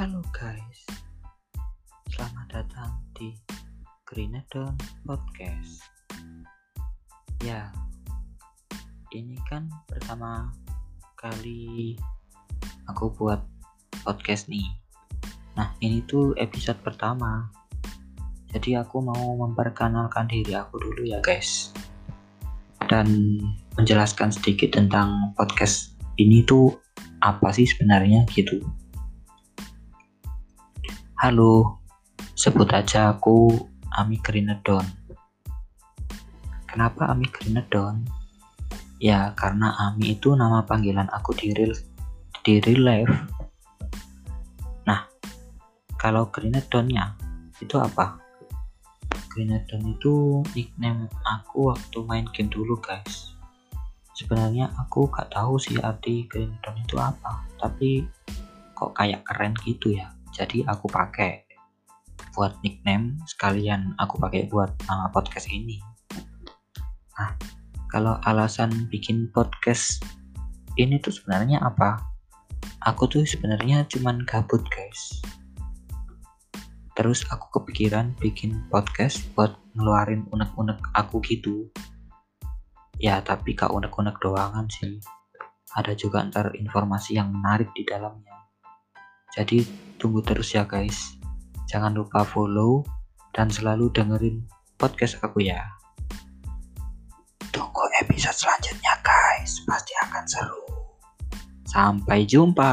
[0.00, 0.88] Halo guys,
[2.08, 3.36] selamat datang di
[4.08, 4.72] Greenedon
[5.04, 5.84] Podcast.
[7.44, 7.68] Ya,
[9.12, 10.56] ini kan pertama
[11.20, 12.00] kali
[12.88, 13.44] aku buat
[14.00, 14.64] podcast nih.
[15.60, 17.52] Nah, ini tuh episode pertama.
[18.56, 21.76] Jadi aku mau memperkenalkan diri aku dulu ya guys.
[22.88, 23.36] Dan
[23.76, 26.72] menjelaskan sedikit tentang podcast ini tuh
[27.20, 28.64] apa sih sebenarnya gitu.
[31.20, 31.84] Halo,
[32.32, 33.52] sebut aja aku
[33.92, 34.80] Ami Grinedon.
[36.64, 38.08] Kenapa Ami Grinedon?
[38.96, 41.76] Ya, karena Ami itu nama panggilan aku di real,
[42.40, 43.16] di real life.
[44.88, 45.04] Nah,
[46.00, 47.12] kalau Grinedonnya
[47.60, 48.16] itu apa?
[49.28, 53.36] Grinedon itu nickname aku waktu main game dulu guys.
[54.16, 58.08] Sebenarnya aku gak tahu sih arti Grinedon itu apa, tapi
[58.72, 61.50] kok kayak keren gitu ya jadi aku pakai
[62.34, 65.82] buat nickname sekalian aku pakai buat nama podcast ini.
[67.18, 67.34] Nah
[67.90, 70.04] kalau alasan bikin podcast
[70.78, 71.98] ini tuh sebenarnya apa?
[72.86, 75.20] Aku tuh sebenarnya cuman gabut guys.
[76.94, 81.68] Terus aku kepikiran bikin podcast buat ngeluarin unek-unek aku gitu.
[83.00, 85.00] Ya tapi gak unek-unek doangan sih.
[85.76, 88.39] Ada juga ntar informasi yang menarik di dalamnya
[89.34, 89.62] jadi
[90.00, 91.18] tunggu terus ya guys.
[91.70, 92.82] Jangan lupa follow
[93.30, 94.42] dan selalu dengerin
[94.74, 95.62] podcast aku ya.
[97.54, 100.64] Tunggu episode selanjutnya guys, pasti akan seru.
[101.66, 102.72] Sampai jumpa.